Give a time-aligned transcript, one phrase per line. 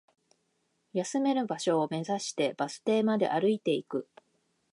[0.93, 4.09] 休める場所を目指して、バス停まで歩いていく